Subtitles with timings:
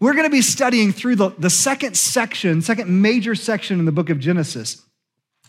[0.00, 3.92] We're going to be studying through the, the second section, second major section in the
[3.92, 4.82] book of Genesis.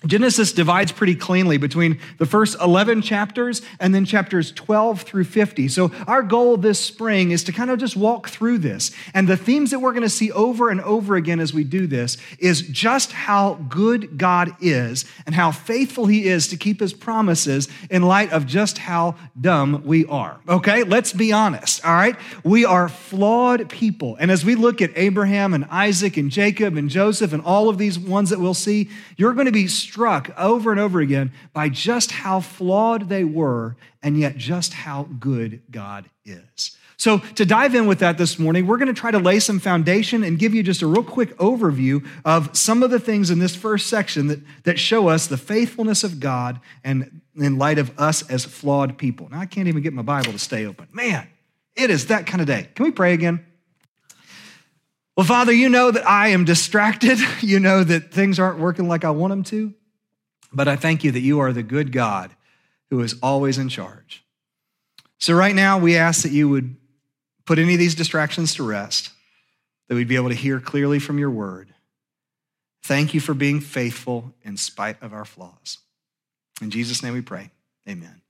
[0.08, 5.68] Genesis divides pretty cleanly between the first 11 chapters and then chapters 12 through 50.
[5.68, 8.92] So, our goal this spring is to kind of just walk through this.
[9.14, 11.86] And the themes that we're going to see over and over again as we do
[11.86, 16.94] this is just how good God is and how faithful He is to keep His
[16.94, 20.40] promises in light of just how dumb we are.
[20.50, 21.86] Okay, let's be honest.
[21.86, 24.16] All right, we are flawed people.
[24.20, 27.78] And as we look at Abraham and Isaac and Jacob and Joseph and all of
[27.78, 31.68] these ones that we'll see, you're going to be struck over and over again by
[31.68, 36.78] just how flawed they were and yet just how good God is.
[36.96, 39.60] So, to dive in with that this morning, we're going to try to lay some
[39.60, 43.40] foundation and give you just a real quick overview of some of the things in
[43.40, 47.92] this first section that, that show us the faithfulness of God and in light of
[48.00, 49.28] us as flawed people.
[49.30, 50.88] Now, I can't even get my Bible to stay open.
[50.94, 51.28] Man,
[51.76, 52.70] it is that kind of day.
[52.76, 53.46] Can we pray again?
[55.18, 57.20] Well, Father, you know that I am distracted.
[57.42, 59.74] You know that things aren't working like I want them to.
[60.52, 62.32] But I thank you that you are the good God
[62.90, 64.24] who is always in charge.
[65.18, 66.76] So, right now, we ask that you would
[67.46, 69.12] put any of these distractions to rest,
[69.88, 71.74] that we'd be able to hear clearly from your word.
[72.84, 75.78] Thank you for being faithful in spite of our flaws.
[76.62, 77.52] In Jesus' name we pray.
[77.88, 78.22] Amen.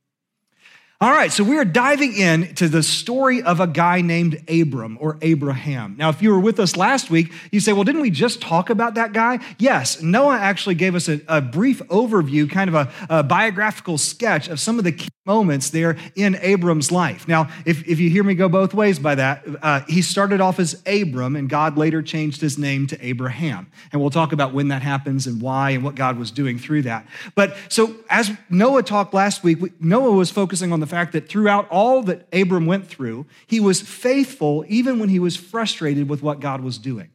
[1.01, 4.99] All right, so we are diving in to the story of a guy named Abram
[5.01, 5.95] or Abraham.
[5.97, 8.69] Now, if you were with us last week, you say, well, didn't we just talk
[8.69, 9.39] about that guy?
[9.57, 14.47] Yes, Noah actually gave us a, a brief overview, kind of a, a, biographical sketch
[14.47, 17.27] of some of the key moments there in Abram's life.
[17.27, 20.59] Now, if, if you hear me go both ways by that, uh, he started off
[20.59, 23.71] as Abram, and God later changed his name to Abraham.
[23.91, 26.83] And we'll talk about when that happens and why and what God was doing through
[26.83, 27.07] that.
[27.33, 31.67] But so, as Noah talked last week, Noah was focusing on the fact that throughout
[31.69, 36.39] all that Abram went through, he was faithful even when he was frustrated with what
[36.39, 37.09] God was doing.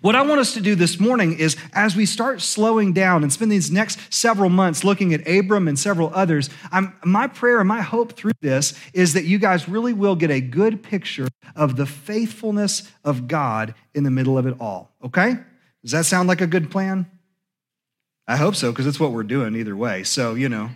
[0.00, 3.32] What I want us to do this morning is as we start slowing down and
[3.32, 7.68] spend these next several months looking at Abram and several others, I'm, my prayer and
[7.68, 11.76] my hope through this is that you guys really will get a good picture of
[11.76, 14.92] the faithfulness of God in the middle of it all.
[15.04, 15.36] Okay?
[15.82, 17.10] Does that sound like a good plan?
[18.28, 20.04] I hope so, because it's what we're doing either way.
[20.04, 20.70] So, you know.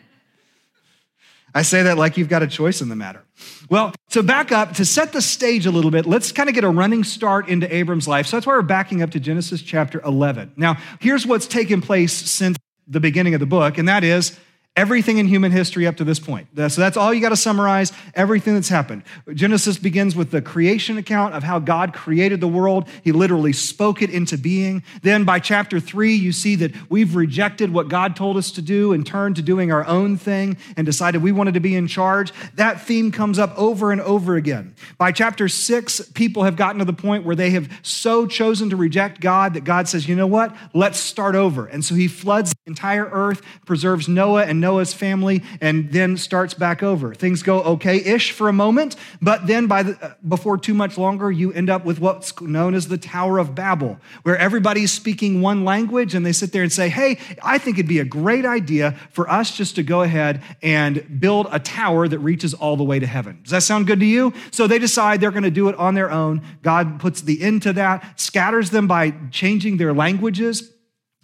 [1.55, 3.25] I say that like you've got a choice in the matter.
[3.71, 6.65] Well, to back up to set the stage a little bit, let's kind of get
[6.65, 8.27] a running start into Abram's life.
[8.27, 10.53] So that's why we're backing up to Genesis chapter 11.
[10.57, 14.39] Now, here's what's taken place since the beginning of the book, and that is
[14.77, 16.49] everything in human history up to this point.
[16.55, 19.03] So that's all you got to summarize everything that's happened.
[19.33, 22.87] Genesis begins with the creation account of how God created the world.
[23.03, 24.83] He literally spoke it into being.
[25.03, 28.93] Then by chapter three, you see that we've rejected what God told us to do
[28.93, 32.33] and turned to doing our own thing and decided we wanted to be in charge.
[32.55, 34.75] That theme comes up over and over again.
[34.99, 38.77] By chapter six, people have gotten to the point where they have so chosen to
[38.77, 40.55] reject God that God says, you know what?
[40.75, 41.67] Let's start over.
[41.67, 46.53] And so he floods the entire earth, preserves Noah and Noah's family, and then starts
[46.53, 47.15] back over.
[47.15, 50.99] Things go okay ish for a moment, but then by the, uh, before too much
[50.99, 55.41] longer, you end up with what's known as the Tower of Babel, where everybody's speaking
[55.41, 58.45] one language and they sit there and say, Hey, I think it'd be a great
[58.45, 62.83] idea for us just to go ahead and build a tower that reaches all the
[62.83, 63.39] way to heaven.
[63.43, 64.33] Does that sound good to you?
[64.51, 66.43] So they decide they're going to do it on their own.
[66.63, 70.73] God puts the end to that, scatters them by changing their languages.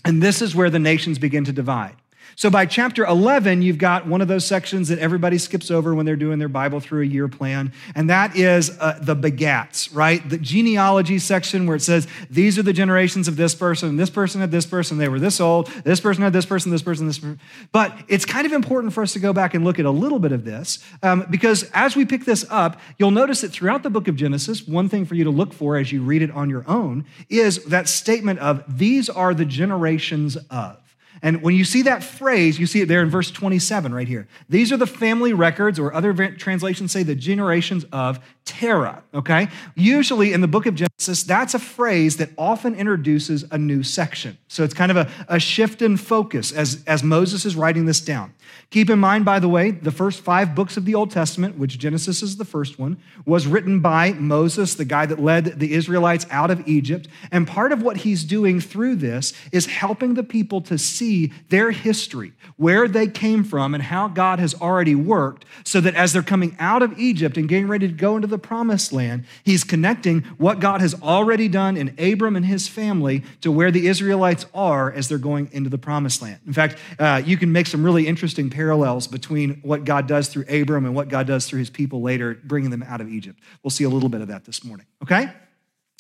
[0.05, 1.97] And this is where the nations begin to divide.
[2.37, 6.07] So by chapter 11, you've got one of those sections that everybody skips over when
[6.07, 10.27] they're doing their Bible through a year plan, and that is uh, the begats, right?
[10.29, 14.41] The genealogy section where it says, these are the generations of this person, this person
[14.41, 17.19] had this person, they were this old, this person had this person, this person, this
[17.19, 17.39] person.
[17.71, 20.19] But it's kind of important for us to go back and look at a little
[20.19, 23.91] bit of this, um, because as we pick this up, you'll notice that throughout the
[23.91, 26.49] book of Genesis, one thing for you to look for as you read it on
[26.49, 30.79] your own is that statement of, these are the generations of.
[31.23, 34.27] And when you see that phrase, you see it there in verse 27 right here.
[34.49, 39.49] These are the family records, or other translations say the generations of Terah, okay?
[39.77, 44.37] Usually in the book of Genesis, that's a phrase that often introduces a new section.
[44.49, 48.01] So it's kind of a, a shift in focus as, as Moses is writing this
[48.01, 48.35] down.
[48.71, 51.79] Keep in mind, by the way, the first five books of the Old Testament, which
[51.79, 56.27] Genesis is the first one, was written by Moses, the guy that led the Israelites
[56.31, 57.07] out of Egypt.
[57.31, 61.12] And part of what he's doing through this is helping the people to see
[61.49, 66.13] their history, where they came from, and how God has already worked, so that as
[66.13, 69.65] they're coming out of Egypt and getting ready to go into the promised land, he's
[69.65, 74.47] connecting what God has already done in Abram and his family to where the Israelites
[74.55, 76.39] are as they're going into the promised land.
[76.47, 80.45] In fact, uh, you can make some really interesting parallels between what God does through
[80.49, 83.39] Abram and what God does through his people later, bringing them out of Egypt.
[83.63, 85.33] We'll see a little bit of that this morning, okay?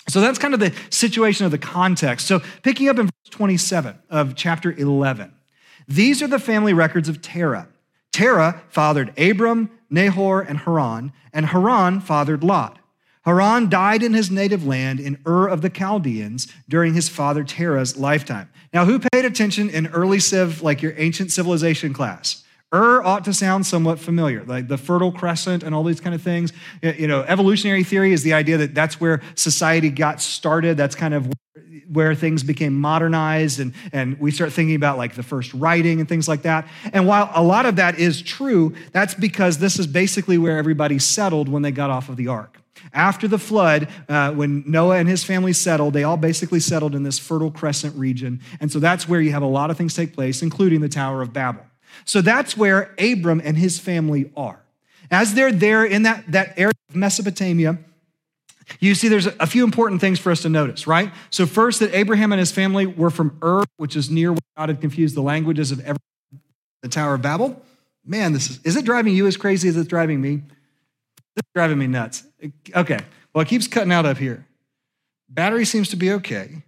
[0.08, 2.26] So that's kind of the situation of the context.
[2.26, 5.32] So picking up in verse 27 of chapter 11,
[5.86, 7.68] these are the family records of Terah.
[8.12, 12.78] Terah fathered Abram, Nahor, and Haran, and Haran fathered Lot.
[13.24, 17.96] Haran died in his native land in Ur of the Chaldeans during his father Terah's
[17.96, 18.50] lifetime.
[18.72, 22.42] Now, who paid attention in early civ, like your ancient civilization class?
[22.74, 26.22] Ur ought to sound somewhat familiar, like the Fertile Crescent and all these kind of
[26.22, 26.52] things.
[26.82, 30.76] You know, evolutionary theory is the idea that that's where society got started.
[30.76, 31.30] That's kind of
[31.92, 36.08] where things became modernized and, and we start thinking about like the first writing and
[36.08, 36.66] things like that.
[36.92, 40.98] And while a lot of that is true, that's because this is basically where everybody
[40.98, 42.58] settled when they got off of the ark.
[42.94, 47.02] After the flood, uh, when Noah and his family settled, they all basically settled in
[47.02, 48.40] this Fertile Crescent region.
[48.60, 51.20] And so that's where you have a lot of things take place, including the Tower
[51.20, 51.64] of Babel.
[52.04, 54.60] So that's where Abram and his family are.
[55.10, 57.78] As they're there in that, that area of Mesopotamia,
[58.80, 61.12] you see there's a few important things for us to notice, right?
[61.30, 64.68] So, first, that Abraham and his family were from Ur, which is near where God
[64.68, 66.00] had confused the languages of every,
[66.82, 67.60] the Tower of Babel.
[68.04, 70.36] Man, this is, is it driving you as crazy as it's driving me?
[70.36, 72.24] This is driving me nuts.
[72.74, 72.98] Okay,
[73.34, 74.46] well, it keeps cutting out up here.
[75.28, 76.62] Battery seems to be okay.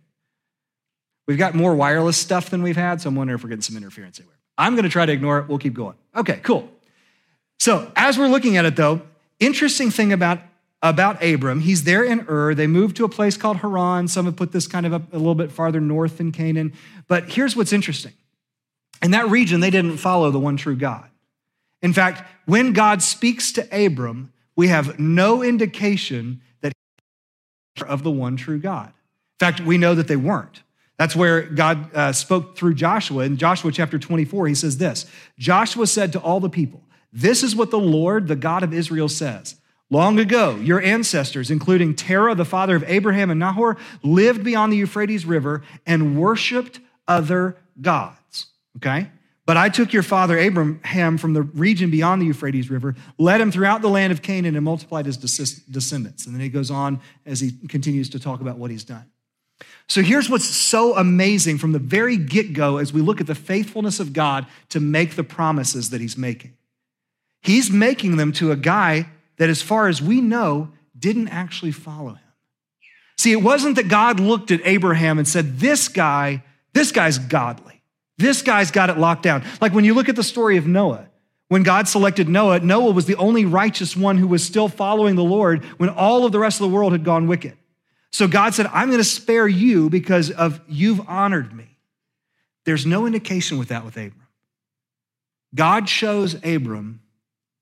[1.27, 3.77] We've got more wireless stuff than we've had, so I'm wondering if we're getting some
[3.77, 4.34] interference anywhere.
[4.57, 5.49] I'm going to try to ignore it.
[5.49, 5.97] We'll keep going.
[6.17, 6.71] Okay, cool.
[7.59, 9.03] So, as we're looking at it though,
[9.41, 10.41] interesting thing about
[10.83, 12.55] about Abram, he's there in Ur.
[12.55, 14.07] They moved to a place called Haran.
[14.07, 16.75] Some have put this kind of up a little bit farther north than Canaan.
[17.09, 18.13] But here's what's interesting.
[19.03, 21.09] In that region, they didn't follow the one true God.
[21.81, 26.73] In fact, when God speaks to Abram, we have no indication that
[27.87, 28.89] of the one true God.
[28.89, 30.63] In fact, we know that they weren't.
[30.97, 33.25] That's where God uh, spoke through Joshua.
[33.25, 35.07] In Joshua chapter 24, he says this
[35.39, 36.83] Joshua said to all the people,
[37.13, 39.57] This is what the Lord, the God of Israel, says.
[39.91, 44.77] Long ago, your ancestors, including Terah, the father of Abraham and Nahor, lived beyond the
[44.77, 48.47] Euphrates River and worshiped other gods.
[48.79, 49.09] Okay?
[49.47, 53.51] But I took your father Abraham from the region beyond the Euphrates River, led him
[53.53, 56.25] throughout the land of Canaan, and multiplied his descendants.
[56.25, 59.05] And then he goes on as he continues to talk about what he's done.
[59.89, 63.35] So here's what's so amazing from the very get go as we look at the
[63.35, 66.57] faithfulness of God to make the promises that he's making.
[67.43, 72.11] He's making them to a guy that, as far as we know, didn't actually follow
[72.11, 72.19] him.
[73.19, 76.43] See, it wasn't that God looked at Abraham and said, This guy,
[76.73, 77.83] this guy's godly.
[78.17, 79.45] This guy's got it locked down.
[79.61, 81.09] Like when you look at the story of Noah,
[81.49, 85.25] when God selected Noah, Noah was the only righteous one who was still following the
[85.25, 87.57] Lord when all of the rest of the world had gone wicked.
[88.15, 91.67] So God said, I'm going to spare you because of you've honored me.
[92.65, 94.29] There's no indication with that with Abram.
[95.53, 97.01] God chose Abram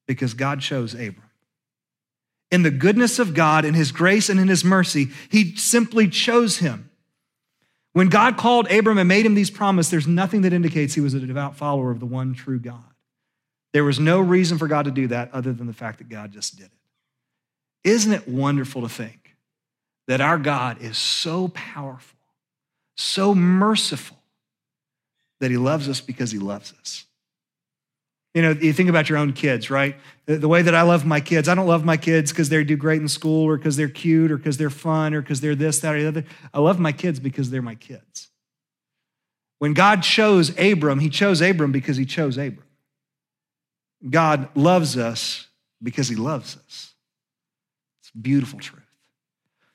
[0.06, 1.30] because God chose Abram.
[2.50, 6.58] In the goodness of God, in his grace and in his mercy, he simply chose
[6.58, 6.90] him.
[7.94, 11.14] When God called Abram and made him these promises, there's nothing that indicates he was
[11.14, 12.84] a devout follower of the one true God.
[13.72, 16.30] There was no reason for God to do that other than the fact that God
[16.30, 17.88] just did it.
[17.88, 19.21] Isn't it wonderful to think
[20.08, 22.18] that our God is so powerful,
[22.96, 24.18] so merciful,
[25.40, 27.04] that he loves us because he loves us.
[28.34, 29.96] You know, you think about your own kids, right?
[30.24, 32.76] The way that I love my kids, I don't love my kids because they do
[32.76, 35.80] great in school or because they're cute or because they're fun or because they're this,
[35.80, 36.24] that, or the other.
[36.54, 38.28] I love my kids because they're my kids.
[39.58, 42.66] When God chose Abram, he chose Abram because he chose Abram.
[44.08, 45.46] God loves us
[45.82, 46.94] because he loves us.
[48.00, 48.81] It's beautiful truth.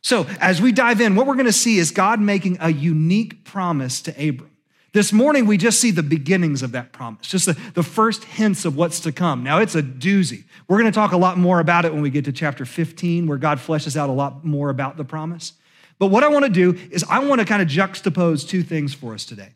[0.07, 3.43] So, as we dive in, what we're going to see is God making a unique
[3.43, 4.51] promise to Abram.
[4.93, 8.63] This morning, we just see the beginnings of that promise, just the, the first hints
[8.63, 9.43] of what's to come.
[9.43, 10.45] Now, it's a doozy.
[10.69, 13.27] We're going to talk a lot more about it when we get to chapter 15,
[13.27, 15.51] where God fleshes out a lot more about the promise.
[15.99, 18.93] But what I want to do is, I want to kind of juxtapose two things
[18.93, 19.55] for us today.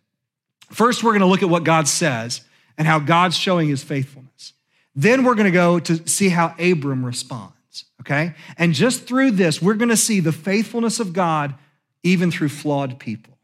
[0.69, 2.41] First, we're going to look at what God says
[2.77, 4.51] and how God's showing his faithfulness.
[4.97, 7.53] Then, we're going to go to see how Abram responds
[8.01, 8.33] okay?
[8.57, 11.55] And just through this, we're going to see the faithfulness of God
[12.03, 13.37] even through flawed people.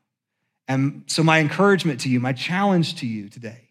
[0.68, 3.70] And so my encouragement to you, my challenge to you today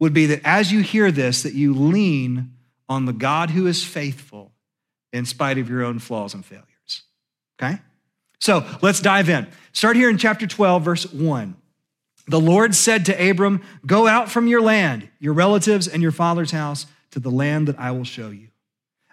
[0.00, 2.52] would be that as you hear this that you lean
[2.88, 4.52] on the God who is faithful
[5.12, 7.02] in spite of your own flaws and failures.
[7.60, 7.78] Okay?
[8.40, 9.46] So, let's dive in.
[9.72, 11.56] Start here in chapter 12 verse 1.
[12.26, 16.50] The Lord said to Abram, "Go out from your land, your relatives and your father's
[16.50, 18.48] house to the land that I will show you."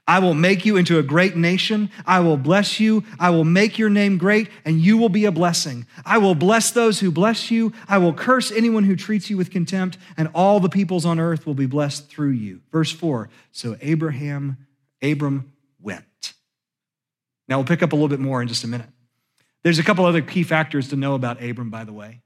[0.07, 1.89] I will make you into a great nation.
[2.05, 3.03] I will bless you.
[3.19, 5.85] I will make your name great, and you will be a blessing.
[6.05, 7.71] I will bless those who bless you.
[7.87, 11.45] I will curse anyone who treats you with contempt, and all the peoples on earth
[11.45, 12.61] will be blessed through you.
[12.71, 14.57] Verse 4 So Abraham,
[15.01, 16.33] Abram went.
[17.47, 18.89] Now we'll pick up a little bit more in just a minute.
[19.63, 22.21] There's a couple other key factors to know about Abram, by the way.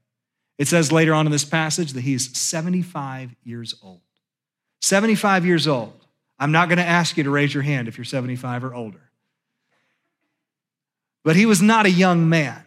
[0.57, 4.01] It says later on in this passage that he's 75 years old.
[4.81, 6.04] 75 years old.
[6.37, 9.01] I'm not going to ask you to raise your hand if you're 75 or older.
[11.23, 12.63] But he was not a young man.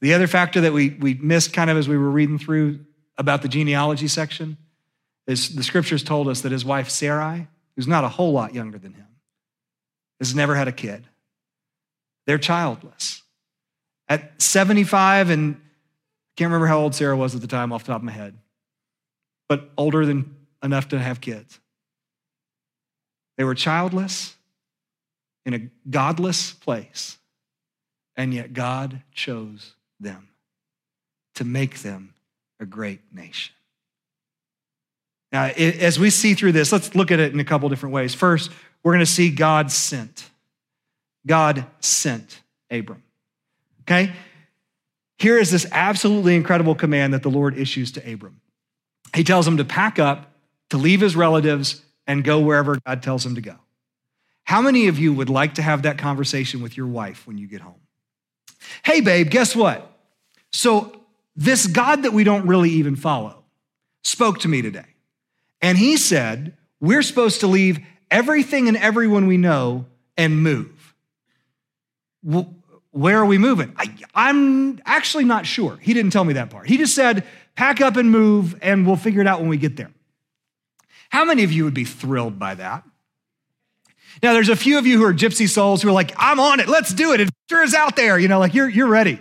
[0.00, 2.80] The other factor that we, we missed kind of as we were reading through
[3.16, 4.58] about the genealogy section
[5.26, 8.78] is the scriptures told us that his wife Sarai, who's not a whole lot younger
[8.78, 9.06] than him,
[10.20, 11.06] has never had a kid.
[12.26, 13.22] They're childless.
[14.08, 15.58] At 75, and I
[16.36, 18.36] can't remember how old Sarah was at the time off the top of my head,
[19.48, 21.58] but older than enough to have kids.
[23.36, 24.34] They were childless
[25.44, 27.18] in a godless place,
[28.16, 30.28] and yet God chose them
[31.34, 32.14] to make them
[32.58, 33.54] a great nation.
[35.32, 38.14] Now, as we see through this, let's look at it in a couple different ways.
[38.14, 38.50] First,
[38.82, 40.30] we're going to see God sent.
[41.26, 42.40] God sent
[42.70, 43.02] Abram.
[43.82, 44.12] Okay?
[45.18, 48.40] Here is this absolutely incredible command that the Lord issues to Abram.
[49.14, 50.32] He tells him to pack up,
[50.70, 53.56] to leave his relatives, and go wherever God tells him to go.
[54.44, 57.46] How many of you would like to have that conversation with your wife when you
[57.48, 57.80] get home?
[58.84, 59.90] Hey, babe, guess what?
[60.52, 61.00] So,
[61.34, 63.44] this God that we don't really even follow
[64.02, 64.86] spoke to me today.
[65.60, 69.86] And he said, We're supposed to leave everything and everyone we know
[70.16, 70.94] and move.
[72.22, 72.54] Well,
[72.92, 73.74] where are we moving?
[73.76, 75.76] I, am actually not sure.
[75.76, 76.66] He didn't tell me that part.
[76.66, 79.76] He just said, Pack up and move, and we'll figure it out when we get
[79.76, 79.90] there.
[81.10, 82.84] How many of you would be thrilled by that?
[84.22, 86.60] Now, there's a few of you who are gypsy souls who are like, I'm on
[86.60, 87.20] it, let's do it.
[87.20, 89.20] Adventure is out there, you know, like you're, you're ready.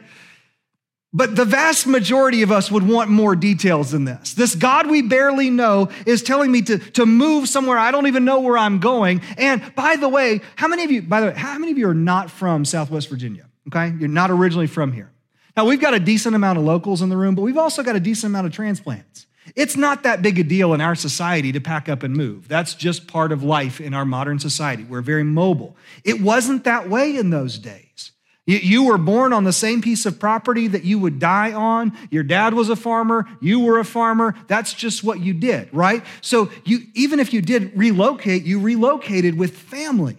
[1.15, 4.33] But the vast majority of us would want more details than this.
[4.33, 8.25] This God we barely know is telling me to, to move somewhere I don't even
[8.25, 9.21] know where I'm going.
[9.37, 11.87] And by the way, how many of you, by the way, how many of you
[11.87, 13.47] are not from Southwest Virginia?
[13.67, 13.95] Okay?
[13.97, 15.09] You're not originally from here.
[15.55, 17.95] Now, we've got a decent amount of locals in the room, but we've also got
[17.95, 19.25] a decent amount of transplants.
[19.55, 22.47] It's not that big a deal in our society to pack up and move.
[22.47, 24.83] That's just part of life in our modern society.
[24.83, 25.77] We're very mobile.
[26.03, 28.11] It wasn't that way in those days.
[28.47, 31.97] You were born on the same piece of property that you would die on.
[32.11, 33.27] Your dad was a farmer.
[33.41, 34.35] You were a farmer.
[34.47, 36.03] That's just what you did, right?
[36.21, 40.17] So you, even if you did relocate, you relocated with family.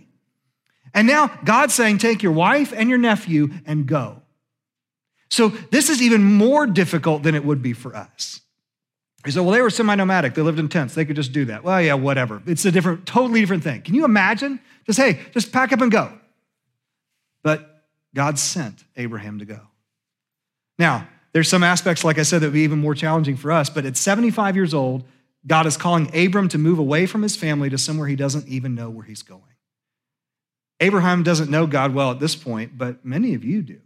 [0.92, 4.22] And now God's saying, take your wife and your nephew and go.
[5.30, 8.40] So this is even more difficult than it would be for us.
[9.26, 10.34] He said, well, they were semi nomadic.
[10.34, 10.94] They lived in tents.
[10.94, 11.64] They could just do that.
[11.64, 12.42] Well, yeah, whatever.
[12.46, 13.82] It's a different, totally different thing.
[13.82, 14.60] Can you imagine?
[14.86, 16.12] Just, hey, just pack up and go.
[17.42, 19.60] But God sent Abraham to go.
[20.78, 23.68] Now, there's some aspects, like I said, that would be even more challenging for us,
[23.68, 25.04] but at 75 years old,
[25.46, 28.74] God is calling Abram to move away from his family to somewhere he doesn't even
[28.74, 29.42] know where he's going.
[30.80, 33.80] Abraham doesn't know God well at this point, but many of you do.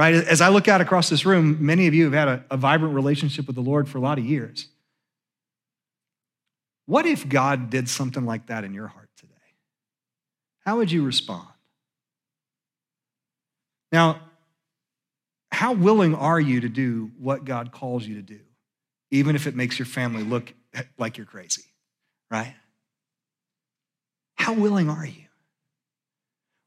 [0.00, 0.14] Right?
[0.14, 2.94] As I look out across this room, many of you have had a, a vibrant
[2.94, 4.66] relationship with the Lord for a lot of years.
[6.86, 9.34] What if God did something like that in your heart today?
[10.64, 11.46] How would you respond?
[13.92, 14.22] Now,
[15.52, 18.40] how willing are you to do what God calls you to do,
[19.10, 20.54] even if it makes your family look
[20.96, 21.64] like you're crazy,
[22.30, 22.54] right?
[24.36, 25.29] How willing are you?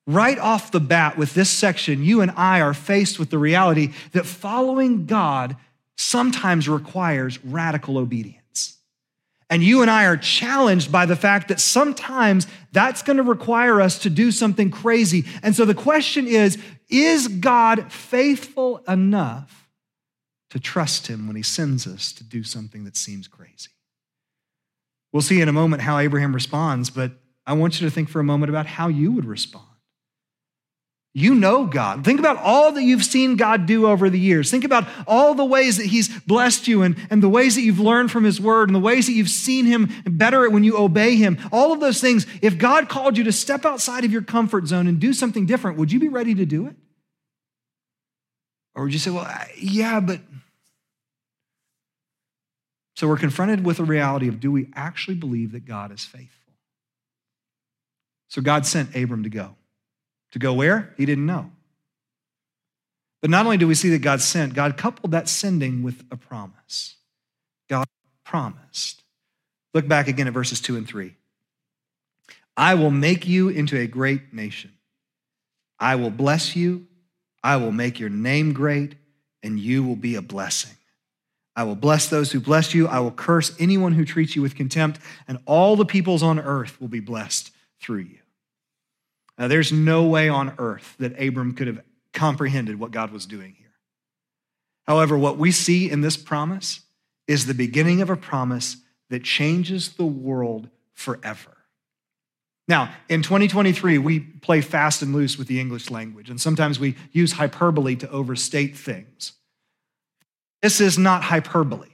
[0.05, 3.93] Right off the bat, with this section, you and I are faced with the reality
[4.11, 5.55] that following God
[5.95, 8.77] sometimes requires radical obedience.
[9.49, 13.79] And you and I are challenged by the fact that sometimes that's going to require
[13.79, 15.25] us to do something crazy.
[15.43, 16.57] And so the question is
[16.89, 19.69] Is God faithful enough
[20.49, 23.69] to trust Him when He sends us to do something that seems crazy?
[25.11, 27.11] We'll see in a moment how Abraham responds, but
[27.45, 29.72] I want you to think for a moment about how you would respond.
[31.15, 32.03] You know God.
[32.03, 34.49] Think about all that you've seen God do over the years.
[34.49, 37.79] Think about all the ways that He's blessed you and, and the ways that you've
[37.79, 41.15] learned from His Word and the ways that you've seen Him better when you obey
[41.15, 41.37] Him.
[41.51, 42.25] All of those things.
[42.41, 45.77] If God called you to step outside of your comfort zone and do something different,
[45.77, 46.75] would you be ready to do it?
[48.73, 50.19] Or would you say, well, yeah, but.
[52.95, 56.53] So we're confronted with the reality of do we actually believe that God is faithful?
[58.29, 59.55] So God sent Abram to go.
[60.33, 60.93] To go where?
[60.97, 61.51] He didn't know.
[63.21, 66.17] But not only do we see that God sent, God coupled that sending with a
[66.17, 66.95] promise.
[67.69, 67.85] God
[68.25, 69.03] promised.
[69.73, 71.15] Look back again at verses 2 and 3.
[72.57, 74.71] I will make you into a great nation.
[75.79, 76.87] I will bless you.
[77.43, 78.95] I will make your name great,
[79.43, 80.75] and you will be a blessing.
[81.55, 82.87] I will bless those who bless you.
[82.87, 86.81] I will curse anyone who treats you with contempt, and all the peoples on earth
[86.81, 88.17] will be blessed through you.
[89.37, 91.81] Now, there's no way on earth that Abram could have
[92.13, 93.71] comprehended what God was doing here.
[94.85, 96.81] However, what we see in this promise
[97.27, 98.77] is the beginning of a promise
[99.09, 101.57] that changes the world forever.
[102.67, 106.95] Now, in 2023, we play fast and loose with the English language, and sometimes we
[107.11, 109.33] use hyperbole to overstate things.
[110.61, 111.89] This is not hyperbole.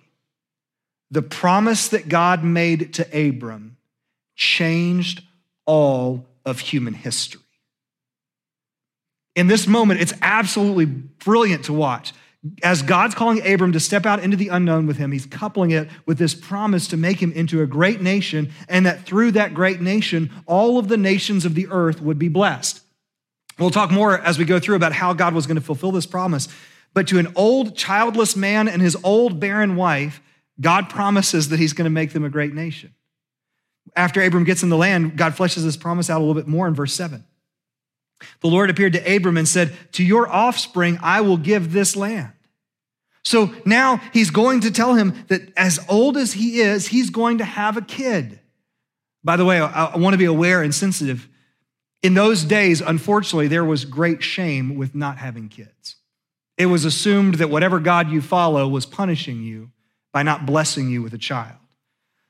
[1.10, 3.78] The promise that God made to Abram
[4.36, 5.24] changed
[5.66, 7.42] all of human history.
[9.36, 12.14] In this moment, it's absolutely brilliant to watch
[12.64, 15.90] as God's calling Abram to step out into the unknown with him, he's coupling it
[16.06, 19.82] with this promise to make him into a great nation, and that through that great
[19.82, 22.82] nation, all of the nations of the earth would be blessed.
[23.58, 26.06] We'll talk more as we go through about how God was going to fulfill this
[26.06, 26.48] promise.
[26.94, 30.22] But to an old, childless man and his old, barren wife,
[30.62, 32.94] God promises that he's going to make them a great nation.
[33.96, 36.68] After Abram gets in the land, God fleshes this promise out a little bit more
[36.68, 37.24] in verse 7.
[38.42, 42.34] The Lord appeared to Abram and said, To your offspring I will give this land.
[43.24, 47.40] So now he's going to tell him that as old as he is, he's going
[47.40, 48.40] to have a kid.
[49.24, 51.28] By the way, I, want to be aware and sensitive.
[52.02, 55.98] In those days, unfortunately, there was great shame with not having kids.
[56.58, 59.72] It was assumed that whatever God you follow was punishing you
[60.12, 61.58] by not blessing you with a child.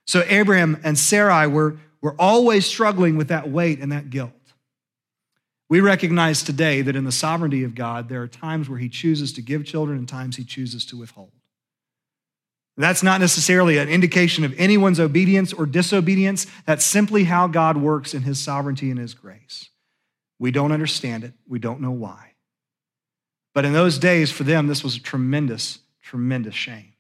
[0.07, 4.31] So Abraham and Sarai were, were always struggling with that weight and that guilt.
[5.69, 9.31] We recognize today that in the sovereignty of God, there are times where He chooses
[9.33, 11.31] to give children and times He chooses to withhold.
[12.75, 16.47] That's not necessarily an indication of anyone's obedience or disobedience.
[16.65, 19.69] That's simply how God works in His sovereignty and His grace.
[20.39, 22.33] We don't understand it, we don't know why.
[23.53, 26.93] But in those days, for them, this was a tremendous, tremendous shame.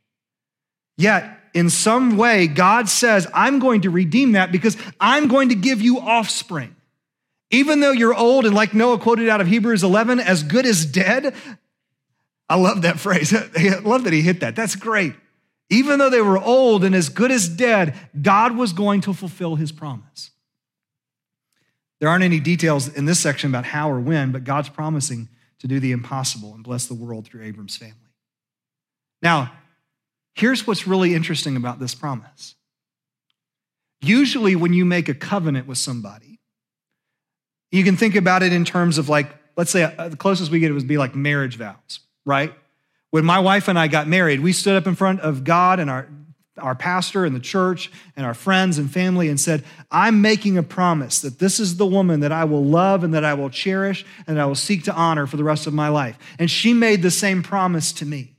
[0.97, 5.55] Yet, in some way, God says, I'm going to redeem that because I'm going to
[5.55, 6.75] give you offspring.
[7.51, 10.85] Even though you're old and like Noah quoted out of Hebrews 11, as good as
[10.85, 11.33] dead.
[12.47, 13.33] I love that phrase.
[13.57, 14.55] I love that he hit that.
[14.55, 15.13] That's great.
[15.69, 19.55] Even though they were old and as good as dead, God was going to fulfill
[19.55, 20.31] his promise.
[21.99, 25.27] There aren't any details in this section about how or when, but God's promising
[25.59, 27.95] to do the impossible and bless the world through Abram's family.
[29.21, 29.51] Now,
[30.39, 32.55] here's what's really interesting about this promise.
[34.01, 36.39] Usually, when you make a covenant with somebody,
[37.71, 40.59] you can think about it in terms of like, let's say uh, the closest we
[40.59, 42.53] get it would be like marriage vows, right?
[43.11, 45.89] When my wife and I got married, we stood up in front of God and
[45.89, 46.07] our,
[46.57, 50.63] our pastor and the church and our friends and family and said, I'm making a
[50.63, 54.05] promise that this is the woman that I will love and that I will cherish
[54.25, 56.17] and that I will seek to honor for the rest of my life.
[56.39, 58.35] And she made the same promise to me.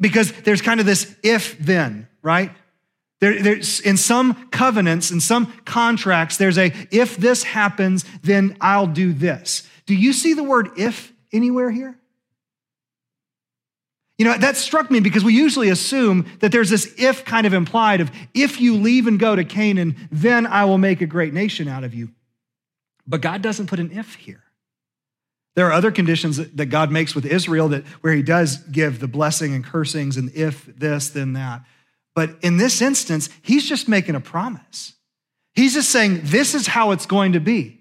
[0.00, 2.50] Because there's kind of this if then, right?
[3.20, 8.86] There, there's, in some covenants, in some contracts, there's a if this happens, then I'll
[8.86, 9.68] do this.
[9.86, 11.98] Do you see the word if anywhere here?
[14.18, 17.52] You know, that struck me because we usually assume that there's this if kind of
[17.52, 21.34] implied of if you leave and go to Canaan, then I will make a great
[21.34, 22.10] nation out of you.
[23.06, 24.43] But God doesn't put an if here.
[25.54, 29.06] There are other conditions that God makes with Israel that where he does give the
[29.06, 31.64] blessing and cursings and if this, then that.
[32.14, 34.94] But in this instance, he's just making a promise.
[35.52, 37.80] He's just saying, This is how it's going to be.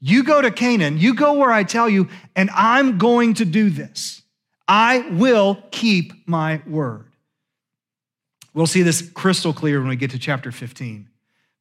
[0.00, 3.70] You go to Canaan, you go where I tell you, and I'm going to do
[3.70, 4.22] this.
[4.68, 7.06] I will keep my word.
[8.52, 11.08] We'll see this crystal clear when we get to chapter 15.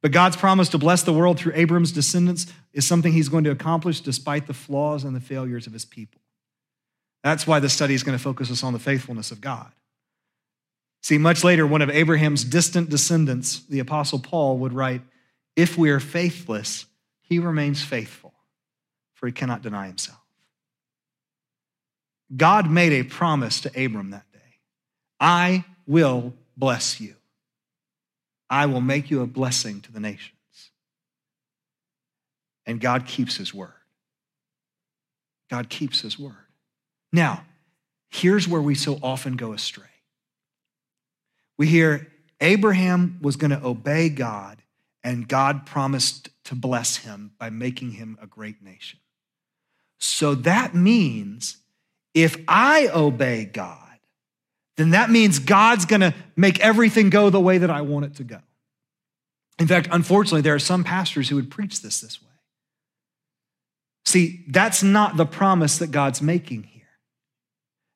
[0.03, 3.51] But God's promise to bless the world through Abram's descendants is something he's going to
[3.51, 6.19] accomplish despite the flaws and the failures of his people.
[7.23, 9.71] That's why the study is going to focus us on the faithfulness of God.
[11.01, 15.01] See, much later, one of Abraham's distant descendants, the Apostle Paul, would write,
[15.55, 16.85] If we are faithless,
[17.21, 18.33] he remains faithful,
[19.13, 20.19] for he cannot deny himself.
[22.35, 24.39] God made a promise to Abram that day
[25.19, 27.15] I will bless you,
[28.53, 30.37] I will make you a blessing to the nations.
[32.67, 33.73] And God keeps his word.
[35.49, 36.35] God keeps his word.
[37.11, 37.45] Now,
[38.11, 39.85] here's where we so often go astray
[41.57, 42.11] we hear
[42.41, 44.61] Abraham was going to obey God,
[45.03, 48.99] and God promised to bless him by making him a great nation.
[49.99, 51.57] So that means
[52.13, 53.82] if I obey God,
[54.75, 58.23] then that means God's to make everything go the way that I want it to
[58.23, 58.39] go.
[59.59, 62.29] In fact, unfortunately, there are some pastors who would preach this this way.
[64.05, 66.73] See, that's not the promise that God's making here.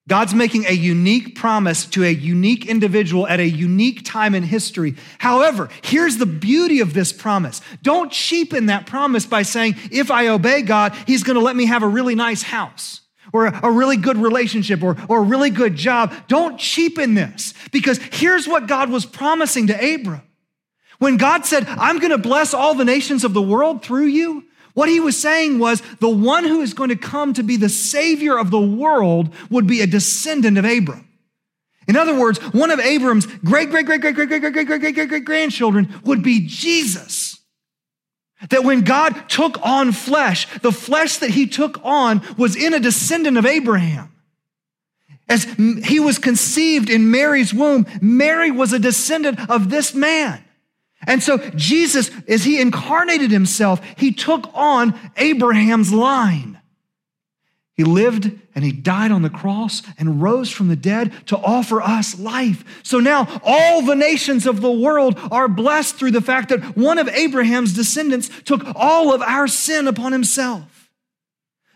[0.07, 4.95] God's making a unique promise to a unique individual at a unique time in history.
[5.17, 7.59] However, here's the beauty of this promise.
[7.81, 11.83] Don't cheapen that promise by saying, if I obey God, He's to let me have
[11.83, 13.01] a really nice house.
[13.33, 16.13] Or a really good relationship or, or a really good job.
[16.27, 20.21] Don't cheapen this because here's what God was promising to Abram.
[20.99, 24.45] When God said, I'm going to bless all the nations of the world through you,
[24.73, 27.69] what he was saying was the one who is going to come to be the
[27.69, 31.07] savior of the world would be a descendant of Abram.
[31.87, 34.93] In other words, one of Abram's great, great, great, great, great, great, great, great, great,
[34.93, 37.26] great, great, grandchildren would be Jesus.
[38.49, 42.79] That when God took on flesh, the flesh that he took on was in a
[42.79, 44.13] descendant of Abraham.
[45.29, 45.43] As
[45.83, 50.43] he was conceived in Mary's womb, Mary was a descendant of this man.
[51.05, 56.59] And so Jesus, as he incarnated himself, he took on Abraham's line.
[57.77, 61.79] He lived and he died on the cross and rose from the dead to offer
[61.79, 62.81] us life.
[62.81, 66.97] So now all the nations of the world are blessed through the fact that one
[66.97, 70.89] of Abraham's descendants took all of our sin upon himself.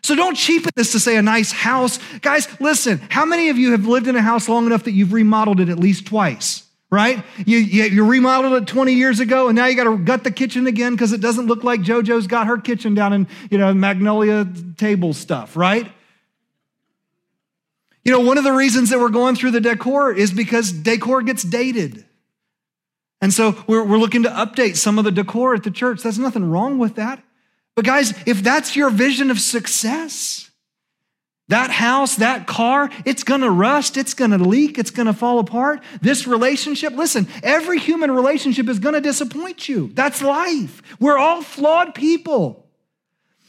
[0.01, 1.99] So don't cheapen this to say a nice house.
[2.21, 5.13] Guys, listen, how many of you have lived in a house long enough that you've
[5.13, 6.63] remodeled it at least twice?
[6.91, 7.23] Right?
[7.45, 10.31] You, you, you, remodeled it 20 years ago, and now you got to gut the
[10.31, 13.73] kitchen again because it doesn't look like JoJo's got her kitchen down in, you know,
[13.73, 14.45] Magnolia
[14.77, 15.89] table stuff, right?
[18.03, 21.21] You know, one of the reasons that we're going through the decor is because decor
[21.21, 22.03] gets dated.
[23.21, 26.01] And so we're, we're looking to update some of the decor at the church.
[26.01, 27.23] There's nothing wrong with that.
[27.75, 30.50] But guys, if that's your vision of success,
[31.51, 35.81] that house, that car, it's gonna rust, it's gonna leak, it's gonna fall apart.
[36.01, 39.91] This relationship, listen, every human relationship is gonna disappoint you.
[39.93, 40.81] That's life.
[40.99, 42.65] We're all flawed people.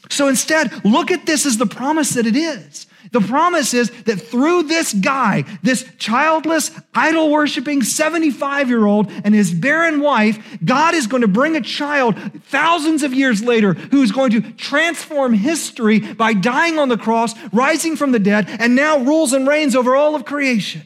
[0.09, 2.87] So instead, look at this as the promise that it is.
[3.11, 9.35] The promise is that through this guy, this childless, idol worshiping 75 year old and
[9.35, 14.01] his barren wife, God is going to bring a child thousands of years later who
[14.01, 18.75] is going to transform history by dying on the cross, rising from the dead, and
[18.75, 20.83] now rules and reigns over all of creation.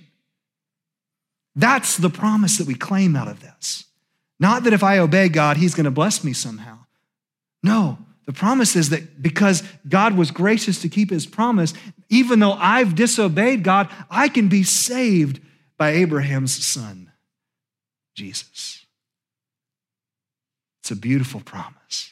[1.55, 3.85] That's the promise that we claim out of this.
[4.39, 6.79] Not that if I obey God, he's going to bless me somehow.
[7.63, 11.73] No, the promise is that because God was gracious to keep his promise,
[12.09, 15.41] even though I've disobeyed God, I can be saved
[15.77, 17.11] by Abraham's son,
[18.15, 18.85] Jesus.
[20.81, 22.11] It's a beautiful promise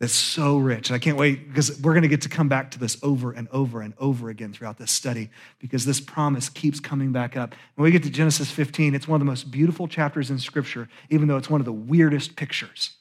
[0.00, 0.90] that's so rich.
[0.90, 3.32] And I can't wait because we're going to get to come back to this over
[3.32, 7.54] and over and over again throughout this study because this promise keeps coming back up.
[7.74, 10.88] When we get to Genesis 15, it's one of the most beautiful chapters in Scripture,
[11.10, 12.97] even though it's one of the weirdest pictures.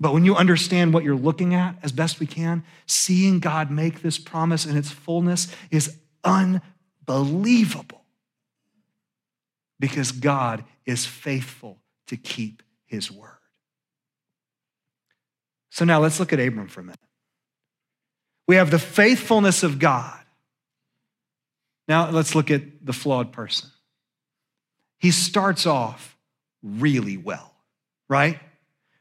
[0.00, 4.02] But when you understand what you're looking at as best we can, seeing God make
[4.02, 8.04] this promise in its fullness is unbelievable
[9.80, 13.30] because God is faithful to keep his word.
[15.70, 16.98] So now let's look at Abram for a minute.
[18.46, 20.18] We have the faithfulness of God.
[21.86, 23.70] Now let's look at the flawed person.
[24.98, 26.16] He starts off
[26.62, 27.54] really well,
[28.08, 28.40] right?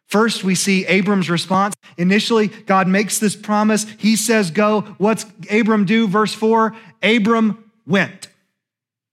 [0.08, 1.76] First, we see Abram's response.
[1.98, 3.86] Initially, God makes this promise.
[3.98, 4.82] He says, Go.
[4.98, 6.08] What's Abram do?
[6.08, 8.30] Verse 4 Abram went,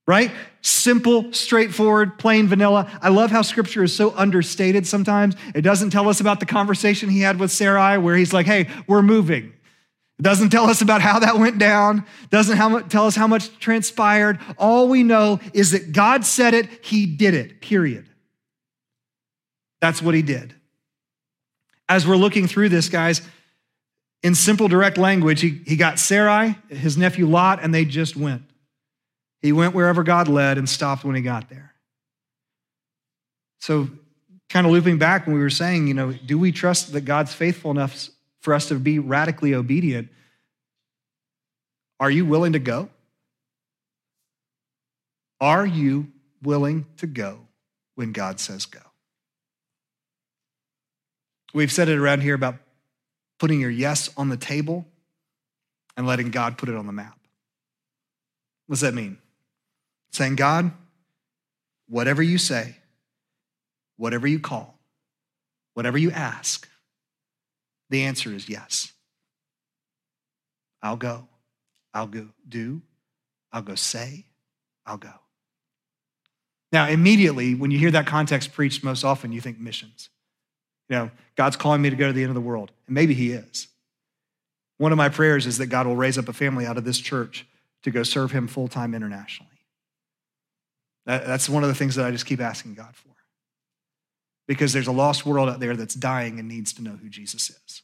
[0.07, 0.31] right?
[0.61, 2.89] Simple, straightforward, plain vanilla.
[3.01, 5.35] I love how scripture is so understated sometimes.
[5.53, 8.69] It doesn't tell us about the conversation he had with Sarai, where he's like, Hey,
[8.87, 9.51] we're moving.
[10.17, 12.57] It doesn't tell us about how that went down, doesn't
[12.89, 14.39] tell us how much transpired.
[14.57, 18.07] All we know is that God said it, he did it, period.
[19.81, 20.55] That's what he did
[21.87, 23.21] as we're looking through this, guys,
[24.23, 28.43] in simple, direct language, he, he got Sarai, his nephew Lot, and they just went.
[29.41, 31.73] He went wherever God led and stopped when he got there.
[33.59, 33.89] So,
[34.49, 37.33] kind of looping back when we were saying, you know, do we trust that God's
[37.33, 38.09] faithful enough
[38.41, 40.09] for us to be radically obedient?
[41.99, 42.89] Are you willing to go?
[45.39, 47.39] Are you willing to go
[47.95, 48.79] when God says go?
[51.55, 52.57] We've said it around here about
[53.39, 54.85] putting your yes on the table
[55.95, 57.17] and letting God put it on the map.
[58.67, 59.19] What does that mean?
[60.11, 60.73] Saying, God,
[61.87, 62.75] whatever you say,
[63.95, 64.77] whatever you call,
[65.75, 66.67] whatever you ask,
[67.89, 68.91] the answer is yes.
[70.83, 71.29] I'll go.
[71.93, 72.81] I'll go do.
[73.53, 74.25] I'll go say.
[74.85, 75.13] I'll go.
[76.73, 80.09] Now, immediately, when you hear that context preached, most often you think missions.
[80.89, 82.71] You know, God's calling me to go to the end of the world.
[82.87, 83.67] And maybe He is.
[84.77, 86.99] One of my prayers is that God will raise up a family out of this
[86.99, 87.47] church
[87.83, 89.51] to go serve Him full time internationally.
[91.05, 93.09] that's one of the things that I just keep asking God for.
[94.47, 97.49] Because there's a lost world out there that's dying and needs to know who Jesus
[97.49, 97.81] is.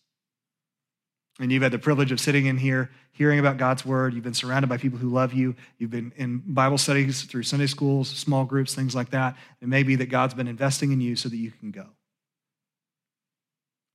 [1.39, 4.13] And you've had the privilege of sitting in here, hearing about God's word.
[4.13, 5.55] You've been surrounded by people who love you.
[5.79, 9.35] You've been in Bible studies through Sunday schools, small groups, things like that.
[9.59, 11.87] It may be that God's been investing in you so that you can go.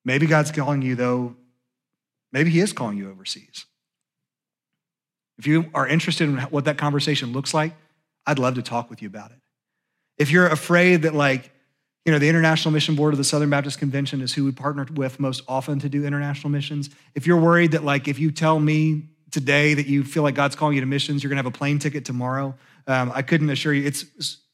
[0.07, 1.35] Maybe God's calling you, though,
[2.33, 3.66] maybe He is calling you overseas.
[5.37, 7.75] If you are interested in what that conversation looks like,
[8.25, 9.38] I'd love to talk with you about it.
[10.16, 11.51] If you're afraid that, like,
[12.05, 14.87] you know, the International Mission Board of the Southern Baptist Convention is who we partner
[14.95, 16.88] with most often to do international missions.
[17.16, 20.55] If you're worried that, like, if you tell me today that you feel like God's
[20.55, 22.55] calling you to missions, you're going to have a plane ticket tomorrow,
[22.87, 24.05] um, I couldn't assure you it's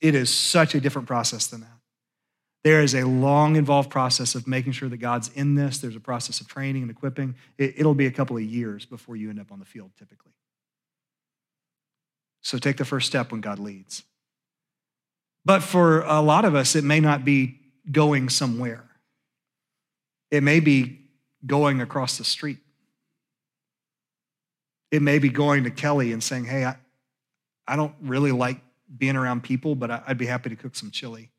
[0.01, 1.82] it is such a different process than that.
[2.65, 5.79] There is a long, involved process of making sure that God's in this.
[5.79, 7.35] There's a process of training and equipping.
[7.59, 10.33] It, it'll be a couple of years before you end up on the field, typically.
[12.41, 14.05] So take the first step when God leads.
[15.45, 17.59] But for a lot of us, it may not be
[17.91, 18.85] going somewhere,
[20.31, 21.01] it may be
[21.45, 22.59] going across the street.
[24.93, 26.77] It may be going to Kelly and saying, Hey, I,
[27.67, 28.61] I don't really like
[28.97, 31.31] being around people, but I'd be happy to cook some chili.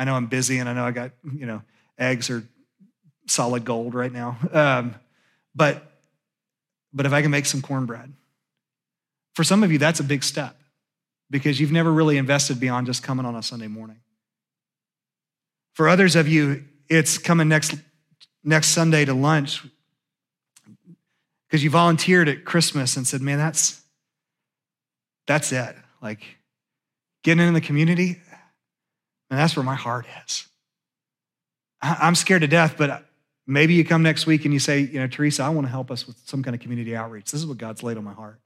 [0.00, 1.60] I know I'm busy and I know I got, you know,
[1.98, 2.42] eggs are
[3.28, 4.38] solid gold right now.
[4.50, 4.94] Um,
[5.54, 5.92] but,
[6.90, 8.10] but if I can make some cornbread,
[9.34, 10.56] for some of you, that's a big step
[11.28, 13.98] because you've never really invested beyond just coming on a Sunday morning.
[15.74, 17.74] For others of you, it's coming next,
[18.42, 19.62] next Sunday to lunch
[21.46, 23.82] because you volunteered at Christmas and said, man, that's,
[25.26, 25.76] that's it.
[26.00, 26.22] Like
[27.22, 28.22] getting in the community,
[29.30, 30.46] and that's where my heart is.
[31.80, 33.06] I'm scared to death, but
[33.46, 35.90] maybe you come next week and you say, you know, Teresa, I want to help
[35.90, 37.30] us with some kind of community outreach.
[37.30, 38.40] This is what God's laid on my heart.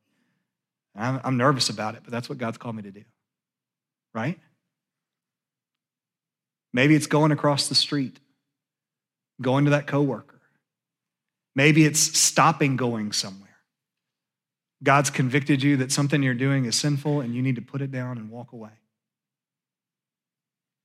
[0.94, 3.02] I'm, I'm nervous about it, but that's what God's called me to do.
[4.14, 4.38] Right?
[6.72, 8.20] Maybe it's going across the street,
[9.40, 10.40] going to that coworker.
[11.56, 13.42] Maybe it's stopping going somewhere.
[14.82, 17.90] God's convicted you that something you're doing is sinful and you need to put it
[17.90, 18.70] down and walk away.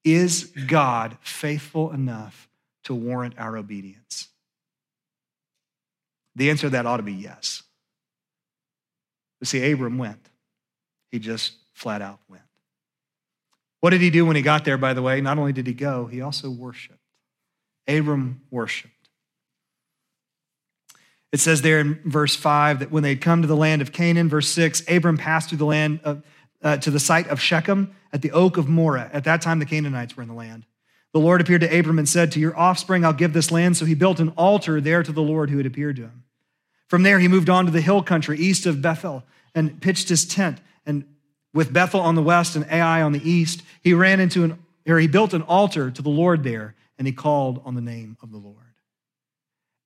[0.04, 2.48] Is God faithful enough
[2.86, 4.30] to warrant our obedience?
[6.36, 7.64] The answer to that ought to be yes.
[9.40, 10.30] But see, Abram went.
[11.12, 12.44] He just flat out went.
[13.82, 15.22] What did he do when he got there, by the way?
[15.22, 17.00] Not only did he go, he also worshiped.
[17.88, 18.94] Abram worshiped.
[21.32, 23.92] It says there in verse 5 that when they had come to the land of
[23.92, 26.24] Canaan, verse 6, Abram passed through the land of,
[26.62, 29.10] uh, to the site of Shechem at the oak of Moreh.
[29.14, 30.66] At that time, the Canaanites were in the land.
[31.14, 33.78] The Lord appeared to Abram and said, To your offspring I'll give this land.
[33.78, 36.24] So he built an altar there to the Lord who had appeared to him.
[36.88, 39.24] From there, he moved on to the hill country east of Bethel
[39.56, 40.60] and pitched his tent.
[40.86, 41.06] And
[41.54, 45.00] with Bethel on the west and Ai on the east, he ran into an, or
[45.00, 48.32] he built an altar to the Lord there, and he called on the name of
[48.32, 48.58] the Lord.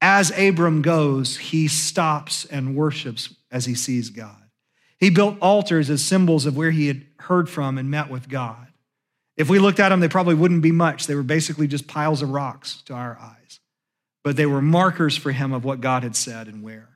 [0.02, 4.42] As Abram goes, he stops and worships as he sees God.
[5.04, 8.68] He built altars as symbols of where he had heard from and met with God.
[9.36, 11.08] If we looked at them, they probably wouldn't be much.
[11.08, 13.60] They were basically just piles of rocks to our eyes.
[14.24, 16.88] But they were markers for him of what God had said and where.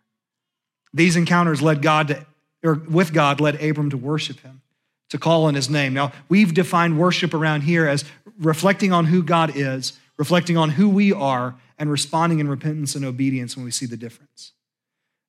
[0.93, 2.25] These encounters led God to,
[2.63, 4.61] or with God, led Abram to worship him,
[5.09, 5.93] to call on his name.
[5.93, 8.05] Now, we've defined worship around here as
[8.39, 13.03] reflecting on who God is, reflecting on who we are, and responding in repentance and
[13.03, 14.53] obedience when we see the difference.